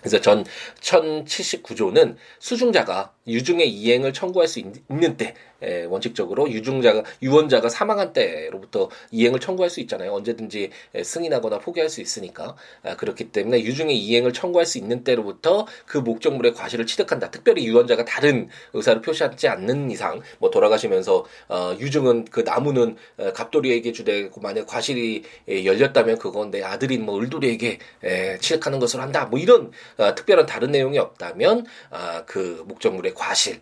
그래서 0.00 0.20
전 0.20 0.44
1079조는 0.80 2.16
수중자가 2.40 3.14
유중의 3.28 3.68
이행을 3.70 4.12
청구할 4.12 4.48
수 4.48 4.58
있 4.60 4.66
는 4.90 5.16
때 5.16 5.34
에, 5.62 5.84
원칙적으로 5.84 6.50
유중자가 6.50 7.02
유언자가 7.22 7.68
사망한 7.68 8.12
때로부터 8.12 8.88
이행을 9.10 9.40
청구할 9.40 9.70
수 9.70 9.80
있잖아요. 9.80 10.12
언제든지 10.12 10.70
에, 10.94 11.02
승인하거나 11.02 11.58
포기할 11.58 11.88
수 11.88 12.00
있으니까 12.00 12.56
아, 12.82 12.96
그렇기 12.96 13.30
때문에 13.32 13.62
유중의 13.62 13.96
이행을 13.96 14.32
청구할 14.32 14.66
수 14.66 14.78
있는 14.78 15.04
때로부터 15.04 15.66
그 15.86 15.98
목적물의 15.98 16.54
과실을 16.54 16.86
취득한다. 16.86 17.30
특별히 17.30 17.66
유언자가 17.66 18.04
다른 18.04 18.48
의사를 18.72 19.00
표시하지 19.02 19.48
않는 19.48 19.90
이상 19.90 20.20
뭐 20.38 20.50
돌아가시면서 20.50 21.24
어, 21.48 21.76
유중은 21.78 22.26
그 22.26 22.40
나무는 22.40 22.96
어, 23.18 23.32
갑돌이에게 23.32 23.92
주되고 23.92 24.40
만약 24.40 24.66
과실이 24.66 25.22
에, 25.48 25.64
열렸다면 25.64 26.18
그건 26.18 26.50
내 26.50 26.62
아들인 26.62 27.04
뭐 27.04 27.20
을돌이에게 27.20 27.78
에, 28.04 28.38
취득하는 28.38 28.78
것을 28.78 29.00
한다. 29.00 29.26
뭐 29.26 29.38
이런 29.38 29.70
어, 29.98 30.14
특별한 30.14 30.46
다른 30.46 30.70
내용이 30.70 30.98
없다면 30.98 31.66
어, 31.90 32.22
그 32.26 32.64
목적물의 32.66 33.14
과실은 33.14 33.60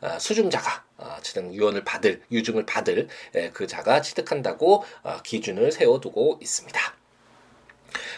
어, 0.00 0.18
수중자가 0.18 0.85
어, 0.98 1.16
등 1.22 1.52
유언을 1.52 1.84
받을 1.84 2.22
유증을 2.30 2.64
받을 2.66 3.08
그 3.52 3.66
자가 3.66 4.00
취득한다고 4.00 4.84
어, 5.02 5.16
기준을 5.22 5.72
세워두고 5.72 6.38
있습니다. 6.40 6.96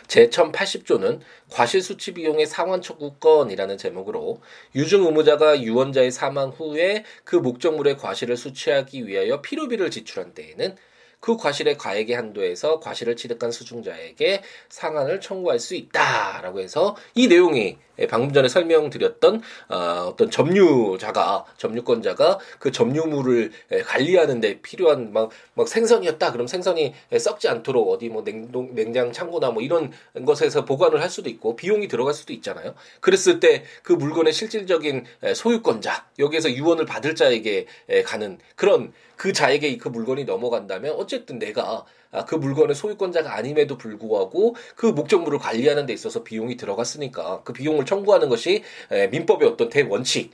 제1080조는 0.09 1.21
과실수치 1.51 2.15
비용의 2.15 2.47
상환 2.47 2.81
청구권이라는 2.81 3.79
제목으로 3.79 4.41
유증 4.75 5.05
의무자가 5.05 5.61
유언자의 5.61 6.11
사망 6.11 6.51
후에 6.51 7.05
그 7.25 7.37
목적물의 7.37 7.97
과실을 7.99 8.37
수취하기 8.37 9.07
위하여 9.07 9.43
필요비를 9.43 9.91
지출한 9.91 10.35
때에는 10.35 10.77
그 11.21 11.37
과실의 11.37 11.79
과액의 11.79 12.15
한도에서 12.15 12.81
과실을 12.81 13.17
취득한 13.17 13.51
수중자에게 13.51 14.43
상한을 14.69 15.21
청구할 15.21 15.59
수 15.59 15.75
있다라고 15.75 16.61
해서 16.61 16.97
이 17.15 17.27
내용이 17.27 17.77
방금 18.09 18.33
전에 18.33 18.49
설명드렸던 18.49 19.43
어, 19.69 20.15
떤 20.17 20.31
점유자가 20.31 21.45
점유권자가 21.57 22.39
그 22.59 22.73
점유물을 22.73 23.53
관리하는데 23.85 24.61
필요한 24.61 25.13
막, 25.13 25.31
막 25.55 25.69
생선이었다 25.69 26.33
그럼 26.33 26.47
생선이 26.47 26.95
썩지 27.19 27.49
않도록 27.49 27.91
어디 27.91 28.09
뭐 28.09 28.25
냉동 28.25 28.75
냉장 28.75 29.13
창고나 29.13 29.51
뭐 29.51 29.63
이런 29.63 29.93
것에서 30.25 30.65
보관을 30.65 31.01
할 31.01 31.11
수도 31.11 31.29
있고 31.29 31.57
비용이 31.57 31.89
들어갈 31.89 32.15
수도 32.15 32.33
있잖아요. 32.33 32.75
그랬을 33.01 33.41
때 33.41 33.65
그 33.83 33.93
물건의 33.93 34.33
실질적인 34.33 35.05
소유권자 35.35 36.07
여기에서 36.19 36.51
유언을 36.51 36.87
받을 36.87 37.15
자에게 37.15 37.67
가는 38.05 38.39
그런 38.55 38.93
그 39.17 39.33
자에게 39.33 39.77
그 39.79 39.89
물건이 39.89 40.25
넘어간다면 40.25 40.93
어쨌든 40.93 41.39
내가 41.39 41.85
아, 42.11 42.25
그 42.25 42.35
물건의 42.35 42.75
소유권자가 42.75 43.35
아님에도 43.35 43.77
불구하고 43.77 44.57
그 44.77 44.87
목적물을 44.87 45.39
관리하는 45.39 45.87
데 45.87 45.93
있어서 45.93 46.23
비용이 46.25 46.57
들어갔으니까 46.57 47.43
그 47.45 47.53
비용을 47.53 47.85
청구하는 47.85 48.29
것이 48.29 48.63
민법의 49.11 49.49
어떤 49.49 49.69
대원칙 49.69 50.33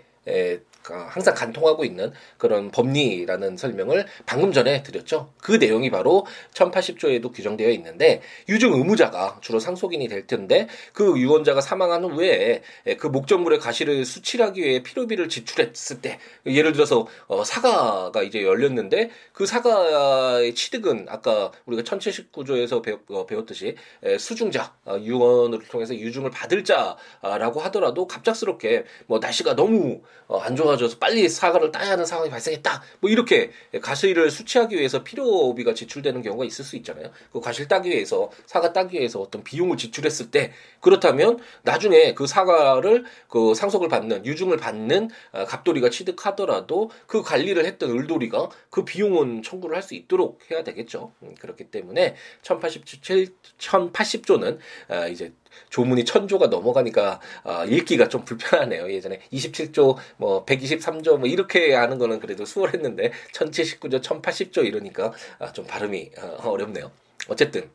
항상 0.93 1.35
간통하고 1.35 1.85
있는 1.85 2.13
그런 2.37 2.71
법리라는 2.71 3.57
설명을 3.57 4.07
방금 4.27 4.53
전에 4.53 4.83
드렸죠. 4.83 5.33
그 5.39 5.53
내용이 5.53 5.91
바로 5.91 6.27
1080조에도 6.53 7.33
규정되어 7.33 7.71
있는데 7.71 8.21
유증 8.49 8.73
의무자가 8.75 9.39
주로 9.41 9.59
상속인이 9.59 10.09
될 10.09 10.27
텐데 10.27 10.69
그 10.93 11.19
유언자가 11.19 11.61
사망한 11.61 12.05
후에 12.05 12.63
그 12.99 13.07
목적물의 13.07 13.59
가시를 13.59 14.05
수출하기 14.05 14.63
위해 14.63 14.83
필요비를 14.83 15.29
지출했을 15.29 16.01
때 16.01 16.19
예를 16.47 16.73
들어서 16.73 17.07
어, 17.27 17.45
사과가 17.45 18.23
이제 18.23 18.43
열렸는데 18.43 19.11
그 19.33 19.47
사과의 19.47 20.55
취득은 20.55 21.07
아까 21.09 21.51
우리가 21.67 21.83
1079조에서 21.83 22.83
배웠, 22.83 23.01
어, 23.11 23.27
배웠듯이 23.27 23.77
수중자 24.19 24.75
어, 24.85 24.99
유언을 24.99 25.61
통해서 25.69 25.95
유증을 25.95 26.31
받을 26.31 26.65
자라고 26.65 27.61
하더라도 27.61 28.07
갑작스럽게 28.07 28.85
뭐 29.07 29.19
날씨가 29.19 29.57
너무 29.57 30.03
안 30.29 30.57
좋아 30.57 30.74
좋아져서 30.77 30.99
빨리 30.99 31.29
사과를 31.29 31.73
따야 31.73 31.91
하는 31.91 32.05
상황이 32.05 32.31
발생했다. 32.31 32.83
뭐 33.01 33.11
이렇게 33.11 33.51
과실을 33.81 34.31
수취하기 34.31 34.77
위해서 34.77 35.03
필요비가 35.03 35.75
지출되는 35.75 36.23
경우가 36.23 36.45
있을 36.45 36.65
수 36.65 36.77
있잖아요. 36.77 37.11
그 37.33 37.41
과실 37.41 37.69
따기 37.69 37.91
위해서 37.91 38.31
사과 38.47 38.73
따기 38.73 38.99
위해서 38.99 39.21
어떤 39.21 39.43
비용을 39.45 39.77
지출했을 39.77 40.31
때 40.31 40.53
그렇다면 40.81 41.39
나중에 41.63 42.15
그 42.15 42.27
사과를 42.27 43.05
그 43.29 43.55
상속을 43.55 43.89
받는 43.89 44.27
유증을 44.27 44.57
받는 44.57 45.11
어, 45.33 45.45
갑돌이가 45.45 45.91
취득하더라도 45.91 46.91
그 47.07 47.23
관리를 47.23 47.65
했던 47.65 47.91
을돌이가 47.91 48.49
그 48.71 48.85
비용은 48.85 49.43
청구를 49.43 49.77
할 49.77 49.85
수 49.85 49.95
있도록 49.95 50.41
해야 50.51 50.65
되겠죠. 50.65 51.13
음, 51.23 51.35
그렇기 51.39 51.65
때문에 51.65 52.17
1087 52.41 53.29
1080조는 53.59 54.59
어, 54.89 55.09
이제 55.09 55.35
조문이 55.71 56.05
천조가 56.05 56.49
넘어가니까 56.49 57.21
어, 57.45 57.65
읽기가 57.65 58.09
좀 58.09 58.25
불편하네요. 58.25 58.91
예전에 58.93 59.21
27조 59.33 59.97
뭐 60.17 60.45
123조 60.45 61.19
뭐 61.19 61.29
이렇게 61.29 61.75
하는 61.75 61.99
거는 61.99 62.21
그래도 62.21 62.45
수월했는데 62.45 63.13
1079조 63.33 64.03
1080조 64.03 64.65
이러니까 64.65 65.13
아, 65.39 65.53
좀 65.53 65.67
발음이 65.67 66.11
어, 66.19 66.51
어렵네요. 66.51 66.91
어쨌든 67.29 67.71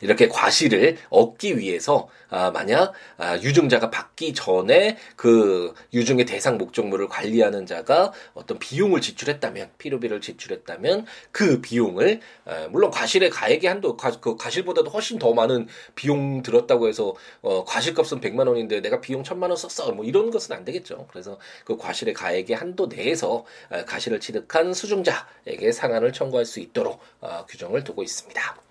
이렇게 0.00 0.28
과실을 0.28 0.96
얻기 1.10 1.58
위해서 1.58 2.08
아, 2.30 2.50
만약 2.50 2.92
아, 3.16 3.38
유증자가 3.38 3.90
받기 3.90 4.34
전에 4.34 4.98
그 5.16 5.72
유증의 5.92 6.26
대상 6.26 6.58
목적물을 6.58 7.08
관리하는 7.08 7.64
자가 7.64 8.12
어떤 8.34 8.58
비용을 8.58 9.00
지출했다면 9.00 9.70
필요비를 9.78 10.20
지출했다면 10.20 11.06
그 11.32 11.60
비용을 11.60 12.20
아, 12.44 12.68
물론 12.70 12.90
과실의 12.90 13.30
가액의 13.30 13.68
한도 13.68 13.96
가, 13.96 14.10
그 14.20 14.36
과실보다도 14.36 14.90
훨씬 14.90 15.18
더 15.18 15.32
많은 15.32 15.68
비용 15.94 16.42
들었다고 16.42 16.88
해서 16.88 17.14
어, 17.40 17.64
과실값은 17.64 18.20
100만 18.20 18.46
원인데 18.46 18.80
내가 18.80 19.00
비용 19.00 19.22
1000만 19.22 19.48
원 19.48 19.56
썼어 19.56 19.92
뭐 19.92 20.04
이런 20.04 20.30
것은 20.30 20.54
안 20.54 20.64
되겠죠. 20.64 21.06
그래서 21.10 21.38
그 21.64 21.76
과실의 21.76 22.14
가액의 22.14 22.56
한도 22.56 22.86
내에서 22.86 23.44
아, 23.70 23.84
과실을 23.84 24.20
취득한 24.20 24.74
수증자에게 24.74 25.72
상한을 25.72 26.12
청구할 26.12 26.44
수 26.44 26.60
있도록 26.60 27.00
아, 27.20 27.46
규정을 27.46 27.84
두고 27.84 28.02
있습니다. 28.02 28.67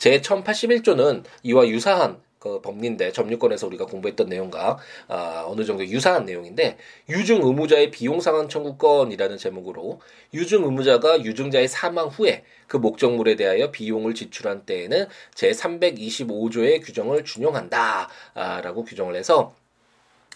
제 0.00 0.18
1081조는 0.22 1.24
이와 1.42 1.68
유사한 1.68 2.22
그 2.38 2.62
법리인데 2.62 3.12
점유권에서 3.12 3.66
우리가 3.66 3.84
공부했던 3.84 4.30
내용과 4.30 4.78
아, 5.08 5.44
어느 5.46 5.62
정도 5.66 5.86
유사한 5.86 6.24
내용인데 6.24 6.78
유증 7.10 7.42
의무자의 7.42 7.90
비용 7.90 8.18
상환 8.18 8.48
청구권이라는 8.48 9.36
제목으로 9.36 10.00
유증 10.32 10.64
의무자가 10.64 11.22
유증자의 11.22 11.68
사망 11.68 12.08
후에 12.08 12.44
그 12.66 12.78
목적물에 12.78 13.36
대하여 13.36 13.70
비용을 13.70 14.14
지출한 14.14 14.64
때에는 14.64 15.06
제 15.34 15.50
325조의 15.50 16.82
규정을 16.82 17.24
준용한다라고 17.26 18.84
규정을 18.84 19.16
해서 19.16 19.54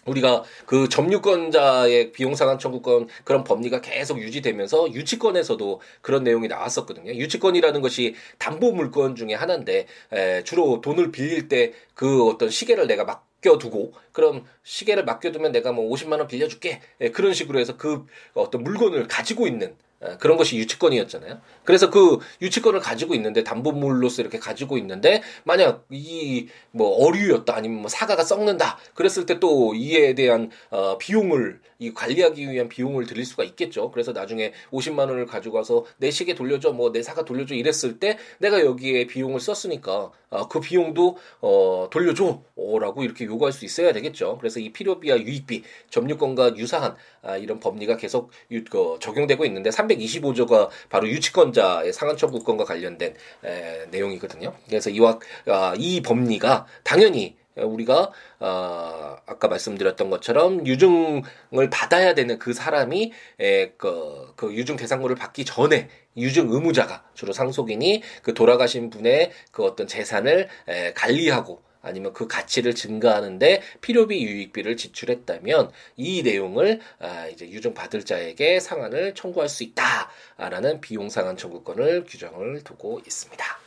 우리가 0.06 0.42
그 0.66 0.88
점유권자의 0.88 2.12
비용상환 2.12 2.58
청구권 2.58 3.08
그런 3.24 3.44
법리가 3.44 3.80
계속 3.80 4.20
유지되면서 4.20 4.92
유치권에서도 4.92 5.80
그런 6.02 6.24
내용이 6.24 6.48
나왔었거든요. 6.48 7.12
유치권이라는 7.12 7.80
것이 7.80 8.14
담보 8.38 8.72
물건 8.72 9.16
중에 9.16 9.34
하나인데 9.34 9.86
에, 10.12 10.42
주로 10.44 10.80
돈을 10.80 11.10
빌릴 11.12 11.48
때 11.48 11.72
그 11.94 12.26
어떤 12.26 12.50
시계를 12.50 12.86
내가 12.86 13.04
막 13.04 13.26
맡겨두고 13.44 13.92
그럼 14.12 14.44
시계를 14.62 15.04
맡겨두면 15.04 15.52
내가 15.52 15.72
뭐 15.72 15.90
50만 15.90 16.18
원 16.18 16.26
빌려줄게 16.26 16.80
예, 17.00 17.10
그런 17.10 17.34
식으로 17.34 17.58
해서 17.58 17.76
그 17.76 18.06
어떤 18.32 18.64
물건을 18.64 19.06
가지고 19.06 19.46
있는 19.46 19.68
어, 19.68 19.83
그런 20.18 20.36
것이 20.36 20.56
유치권이었잖아요. 20.56 21.40
그래서 21.64 21.90
그 21.90 22.18
유치권을 22.42 22.80
가지고 22.80 23.14
있는데 23.14 23.44
담보물로서 23.44 24.22
이렇게 24.22 24.38
가지고 24.38 24.76
있는데 24.78 25.22
만약 25.44 25.86
이 25.90 26.46
뭐 26.72 27.06
어류였다 27.06 27.54
아니면 27.56 27.80
뭐 27.82 27.88
사과가 27.88 28.24
썩는다 28.24 28.78
그랬을 28.94 29.26
때 29.26 29.34
또 29.40 29.74
이에 29.74 30.14
대한 30.14 30.50
어 30.70 30.96
비용을 30.96 31.60
이 31.80 31.92
관리하기 31.92 32.48
위한 32.50 32.68
비용을 32.68 33.04
들릴 33.06 33.24
수가 33.26 33.42
있겠죠. 33.44 33.90
그래서 33.90 34.12
나중에 34.12 34.52
50만 34.72 35.00
원을 35.00 35.26
가지고 35.26 35.56
와서 35.56 35.84
내 35.98 36.10
시계 36.12 36.34
돌려줘 36.34 36.72
뭐 36.72 36.92
내 36.92 37.02
사과 37.02 37.24
돌려줘 37.24 37.54
이랬을 37.56 37.98
때 37.98 38.16
내가 38.38 38.60
여기에 38.60 39.06
비용을 39.08 39.40
썼으니까 39.40 40.12
어, 40.30 40.48
그 40.48 40.60
비용도 40.60 41.16
어 41.40 41.88
돌려줘라고 41.90 43.02
이렇게 43.04 43.24
요구할 43.24 43.52
수 43.52 43.64
있어야 43.64 43.92
되겠죠. 43.92 44.38
그래서 44.38 44.60
이 44.60 44.72
필요비와 44.72 45.18
유익비 45.18 45.62
점유권과 45.90 46.56
유사한 46.56 46.94
아, 47.22 47.36
이런 47.36 47.58
법리가 47.60 47.96
계속 47.96 48.30
유, 48.50 48.62
그, 48.64 48.98
적용되고 49.00 49.44
있는데 49.46 49.70
325조가 49.96 50.68
바로 50.88 51.08
유치권자의 51.08 51.92
상한 51.92 52.16
청구권과 52.16 52.64
관련된 52.64 53.14
에, 53.44 53.86
내용이거든요. 53.90 54.54
그래서 54.66 54.90
이와 54.90 55.18
아, 55.46 55.74
이 55.76 56.02
법리가 56.02 56.66
당연히 56.82 57.36
우리가 57.56 58.10
어, 58.40 59.16
아까 59.26 59.48
말씀드렸던 59.48 60.10
것처럼 60.10 60.66
유증을 60.66 61.70
받아야 61.70 62.14
되는 62.14 62.38
그 62.38 62.52
사람이 62.52 63.12
에, 63.40 63.70
그, 63.76 64.32
그 64.36 64.52
유증 64.54 64.76
대상물을 64.76 65.14
받기 65.16 65.44
전에 65.44 65.88
유증 66.16 66.50
의무자가 66.50 67.04
주로 67.14 67.32
상속인이 67.32 68.02
그 68.22 68.34
돌아가신 68.34 68.90
분의 68.90 69.30
그 69.52 69.64
어떤 69.64 69.86
재산을 69.86 70.48
에, 70.68 70.92
관리하고 70.94 71.62
아니면 71.84 72.12
그 72.12 72.26
가치를 72.26 72.74
증가하는데 72.74 73.62
필요비 73.80 74.24
유익비를 74.24 74.76
지출했다면 74.76 75.70
이 75.96 76.22
내용을 76.22 76.80
아, 76.98 77.26
이제 77.28 77.48
유증 77.48 77.74
받을 77.74 78.04
자에게 78.04 78.60
상한을 78.60 79.14
청구할 79.14 79.48
수 79.48 79.62
있다라는 79.62 80.80
비용 80.80 81.08
상한 81.08 81.36
청구권을 81.36 82.04
규정을 82.04 82.64
두고 82.64 83.00
있습니다. 83.06 83.63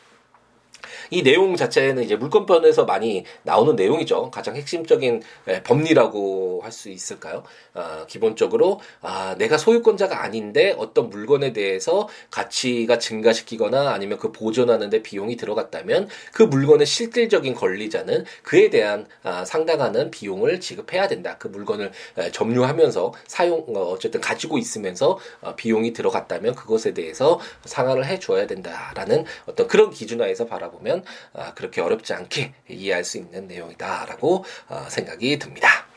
이 1.09 1.21
내용 1.21 1.55
자체는 1.55 2.03
이제 2.03 2.15
물권편에서 2.15 2.85
많이 2.85 3.25
나오는 3.43 3.75
내용이죠. 3.75 4.31
가장 4.31 4.55
핵심적인 4.55 5.21
법리라고 5.65 6.61
할 6.63 6.77
수 6.77 6.89
있을까요? 6.89 7.43
아, 7.73 8.05
기본적으로 8.07 8.79
아, 9.01 9.35
내가 9.37 9.57
소유권자가 9.57 10.23
아닌데 10.23 10.75
어떤 10.77 11.09
물건에 11.09 11.51
대해서 11.53 12.07
가치가 12.29 12.99
증가시키거나 12.99 13.91
아니면 13.91 14.19
그 14.19 14.31
보존하는데 14.31 15.01
비용이 15.01 15.35
들어갔다면 15.37 16.07
그 16.33 16.43
물건의 16.43 16.85
실질적인 16.85 17.55
권리자는 17.55 18.25
그에 18.43 18.69
대한 18.69 19.07
아, 19.23 19.43
상당하는 19.43 20.11
비용을 20.11 20.59
지급해야 20.59 21.07
된다. 21.07 21.37
그 21.39 21.47
물건을 21.47 21.91
에, 22.17 22.31
점유하면서 22.31 23.13
사용 23.25 23.65
어, 23.75 23.79
어쨌든 23.91 24.21
가지고 24.21 24.57
있으면서 24.57 25.17
어, 25.41 25.55
비용이 25.55 25.93
들어갔다면 25.93 26.55
그것에 26.55 26.93
대해서 26.93 27.39
상환을 27.65 28.05
해줘야 28.05 28.45
된다라는 28.45 29.25
어떤 29.47 29.67
그런 29.67 29.89
기준하에서 29.89 30.45
바라보면 30.45 30.96
보면 30.97 31.03
아, 31.33 31.53
그렇게 31.53 31.81
어렵지 31.81 32.13
않게 32.13 32.53
이해할 32.69 33.03
수 33.03 33.17
있는 33.17 33.47
내용이다라고 33.47 34.43
어, 34.69 34.85
생각이 34.89 35.37
듭니다. 35.39 35.87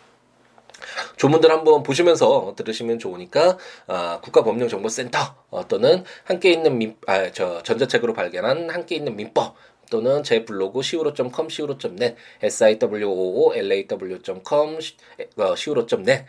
조문들 1.16 1.50
한번 1.50 1.82
보시면서 1.82 2.54
들으시면 2.56 2.98
좋으니까 2.98 3.58
어, 3.86 4.20
국가법령정보센터 4.22 5.18
어, 5.50 5.68
또는 5.68 6.04
함께 6.24 6.52
있는 6.52 6.78
민, 6.78 6.96
아, 7.06 7.30
저 7.32 7.62
전자책으로 7.62 8.12
발견한 8.14 8.70
함께 8.70 8.96
있는 8.96 9.16
민법 9.16 9.54
또는 9.90 10.22
제 10.22 10.44
블로그 10.44 10.80
siwo.com, 10.80 11.48
siwo.net, 11.48 12.14
siwoolaw.com, 12.42 13.48
siwo.net 15.56 16.24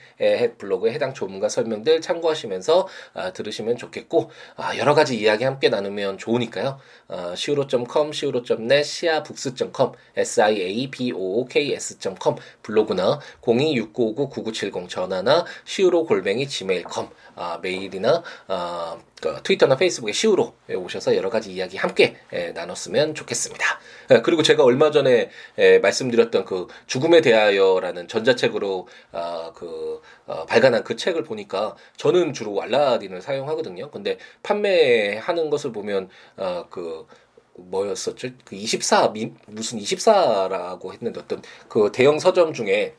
블로그에 0.57 0.91
해당 0.91 1.13
조문과 1.13 1.47
설명들 1.47 2.01
참고하시면서 2.01 2.87
아, 3.13 3.31
들으시면 3.31 3.77
좋겠고 3.77 4.31
아, 4.57 4.75
여러 4.77 4.95
가지 4.95 5.17
이야기 5.17 5.45
함께 5.45 5.69
나누면 5.69 6.17
좋으니까요. 6.17 6.79
아, 7.11 7.33
siwo.com, 7.33 8.11
siwo.net, 8.11 8.81
siabooks.com, 8.81 9.91
siabooks.com 10.15 12.35
블로그나 12.63 13.19
026959-9970 13.41 14.87
전화나 14.87 15.45
siwo 15.67 16.05
골뱅이 16.05 16.47
gmail.com 16.47 17.09
아, 17.35 17.59
메일이나 17.61 18.23
아, 18.47 18.97
그 19.21 19.39
트위터나 19.43 19.75
페이스북에 19.75 20.13
시우로 20.13 20.53
오셔서 20.73 21.15
여러 21.15 21.29
가지 21.29 21.53
이야기 21.53 21.77
함께 21.77 22.15
에, 22.33 22.53
나눴으면 22.53 23.13
좋겠습니다. 23.13 23.79
에, 24.09 24.21
그리고 24.21 24.41
제가 24.41 24.63
얼마 24.63 24.89
전에 24.89 25.29
에, 25.57 25.79
말씀드렸던 25.79 26.45
그 26.45 26.67
죽음에 26.87 27.21
대하여라는 27.21 28.07
전자책으로 28.07 28.87
아, 29.11 29.51
그 29.53 30.01
어, 30.25 30.45
발간한 30.45 30.83
그 30.83 30.95
책을 30.95 31.23
보니까 31.23 31.75
저는 31.97 32.33
주로 32.33 32.61
알라딘을 32.61 33.21
사용하거든요. 33.21 33.91
근데 33.91 34.17
판매하는 34.43 35.49
것을 35.49 35.71
보면 35.71 36.09
어, 36.37 36.65
그 36.69 37.07
뭐였었죠? 37.55 38.29
그 38.45 38.55
24, 38.55 39.13
무슨 39.47 39.79
24라고 39.79 40.93
했는데 40.93 41.19
어떤 41.19 41.41
그 41.67 41.91
대형 41.91 42.19
서점 42.19 42.53
중에 42.53 42.95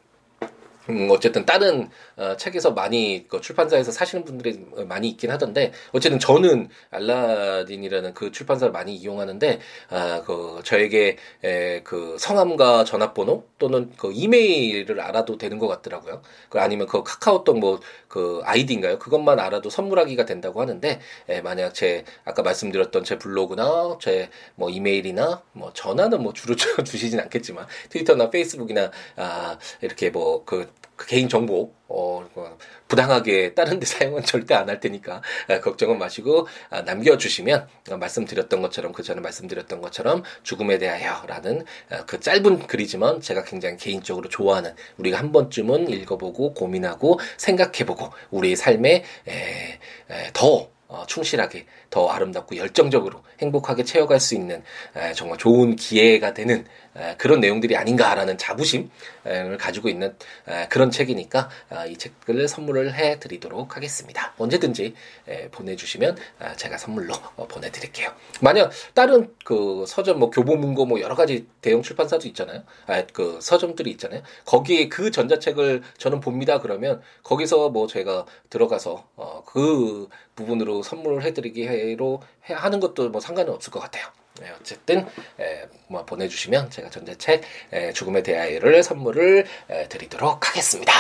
음, 0.91 1.09
어쨌든 1.11 1.47
다른 1.47 1.89
어, 2.17 2.37
책에서 2.37 2.73
많이 2.73 3.25
그 3.29 3.41
출판사에서 3.41 3.93
사시는 3.93 4.25
분들이 4.25 4.65
많이 4.89 5.09
있긴 5.11 5.31
하던데 5.31 5.73
어쨌든 5.93 6.19
저는 6.19 6.69
알라딘이라는 6.91 8.15
그 8.15 8.33
출판사를 8.33 8.73
많이 8.73 8.95
이용하는데 8.97 9.61
아, 9.91 10.23
그 10.27 10.61
저에게 10.65 11.17
에, 11.45 11.83
그 11.85 12.17
성함과 12.19 12.85
전화번호 12.85 13.45
또는 13.59 13.93
그 13.97 14.11
이메일을 14.13 15.01
알아도 15.01 15.39
되는 15.39 15.59
것 15.59 15.69
같더라고요. 15.69 16.21
그 16.49 16.59
아니면 16.61 16.87
그 16.89 17.03
카카오톡 17.03 17.59
뭐 17.59 17.81
그 18.09 18.43
아이디인가요? 18.45 18.99
그것만 18.99 19.41
알아도 19.41 19.71
선물하기가 19.71 20.27
된다고 20.27 20.61
하는데 20.61 21.01
에, 21.31 21.41
만약 21.41 21.73
제 21.75 22.05
아까 22.27 22.43
말씀드렸던 22.43 23.05
제 23.05 23.19
블로그나 23.19 23.97
제 24.01 24.29
뭐 24.55 24.71
이메일이나 24.71 25.43
뭐 25.53 25.73
전화는 25.73 26.23
뭐 26.23 26.33
주로 26.33 26.55
주시진 26.85 27.21
않겠지만 27.21 27.67
트위터나 27.91 28.31
페이스북이나 28.31 28.91
아, 29.17 29.59
이렇게 29.81 30.11
뭐그 30.11 30.72
그 30.97 31.07
개인 31.07 31.29
정보 31.29 31.73
어, 31.89 32.25
뭐 32.35 32.59
부당하게 32.89 33.55
다른 33.55 33.81
데 33.81 33.87
사용은 33.87 34.23
절대 34.23 34.55
안 34.55 34.69
할 34.69 34.81
테니까 34.81 35.23
아, 35.49 35.61
걱정은 35.61 35.99
마시고 35.99 36.47
아, 36.71 36.83
남겨 36.83 37.17
주시면 37.19 37.69
아, 37.91 37.97
말씀드렸던 37.97 38.63
것처럼 38.63 38.93
그 38.93 39.03
전에 39.03 39.21
말씀드렸던 39.21 39.81
것처럼 39.81 40.23
죽음에 40.43 40.79
대하여라는 40.79 41.65
아, 41.91 42.05
그 42.07 42.21
짧은 42.21 42.67
글이지만 42.67 43.21
제가 43.21 43.45
굉장히 43.45 43.77
개인적으로 43.77 44.29
좋아하는 44.29 44.75
우리가 44.99 45.19
한 45.19 45.33
번쯤은 45.33 45.91
읽어보고 45.91 46.55
고민하고 46.55 47.19
생각해보고 47.37 48.11
우리의 48.31 48.57
삶에 48.57 49.05
에, 49.29 49.33
에, 49.33 50.31
더 50.33 50.53
어, 50.53 50.72
충실하게 51.07 51.67
더 51.91 52.09
아름답고 52.09 52.57
열정적으로 52.57 53.23
행복하게 53.41 53.85
채워갈 53.85 54.21
수 54.21 54.35
있는 54.35 54.63
에, 54.97 55.13
정말 55.13 55.39
좋은 55.39 55.77
기회가 55.77 56.35
되는 56.35 56.65
에, 56.97 57.17
그런 57.17 57.41
내용들이 57.41 57.77
아닌가라는 57.77 58.39
자부심을 58.39 59.59
가지고 59.59 59.89
있는 59.89 60.15
에, 60.49 60.69
그런 60.69 60.91
책이니까 60.91 61.49
아, 61.71 61.87
이 61.87 61.97
책을 61.97 62.49
선물을 62.49 62.95
해드리도록 62.95 63.77
하겠습니다. 63.77 64.35
언제든지 64.39 64.95
에, 65.29 65.49
보내주시면 65.49 66.17
아, 66.39 66.55
제가 66.57 66.79
선물로 66.79 67.15
어, 67.37 67.47
보내드릴게요. 67.47 68.11
만약 68.41 68.71
다른 68.95 69.35
그 69.45 69.85
서점 69.87 70.19
뭐 70.19 70.31
교보문고 70.31 70.87
뭐 70.87 71.01
여러 71.01 71.15
가지 71.15 71.47
대형 71.61 71.83
출판사도 71.83 72.29
있잖아요. 72.29 72.63
아, 72.87 73.03
그 73.13 73.39
서점들이 73.41 73.91
있잖아요. 73.93 74.23
거기에 74.45 74.89
그 74.89 75.11
전자책을 75.11 75.83
저는 75.99 76.21
봅니다. 76.21 76.61
그러면 76.61 77.01
거기서 77.23 77.71
뭐 77.71 77.87
제가 77.87 78.27
들어가서 78.51 79.07
어, 79.17 79.43
그 79.47 80.09
부분으로 80.37 80.83
선물을 80.83 81.23
해드리기로 81.25 82.23
하는 82.43 82.81
것도 82.81 83.11
뭐 83.11 83.21
상관은 83.21 83.53
없을 83.53 83.71
것 83.73 83.81
같아요. 83.81 84.07
네, 84.41 84.51
어쨌든 84.61 85.07
에, 85.39 85.69
뭐 85.89 86.05
보내주시면 86.05 86.71
제가 86.71 86.91
전자책 86.91 87.43
에, 87.73 87.93
죽음의 87.93 88.23
대하를 88.23 88.83
선물을 88.83 89.47
에, 89.69 89.89
드리도록 89.89 90.49
하겠습니다. 90.49 90.93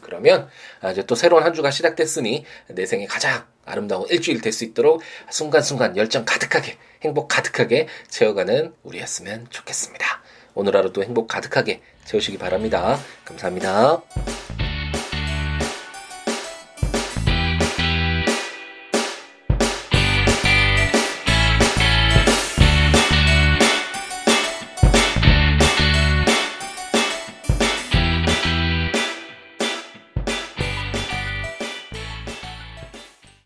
그러면 0.00 0.48
아, 0.80 0.90
이제 0.92 1.04
또 1.04 1.14
새로운 1.14 1.42
한 1.42 1.52
주가 1.52 1.70
시작됐으니 1.70 2.44
내 2.68 2.86
생에 2.86 3.06
가장 3.06 3.44
아름다운 3.66 4.06
일주일 4.08 4.40
될 4.40 4.52
수 4.52 4.64
있도록 4.64 5.02
순간순간 5.30 5.96
열정 5.96 6.24
가득하게 6.24 6.76
행복 7.02 7.28
가득하게 7.28 7.86
채워가는 8.08 8.74
우리였으면 8.82 9.46
좋겠습니다. 9.50 10.22
오늘 10.54 10.74
하루도 10.76 11.04
행복 11.04 11.28
가득하게 11.28 11.80
채우시기 12.04 12.38
바랍니다. 12.38 12.98
감사합니다. 13.24 14.39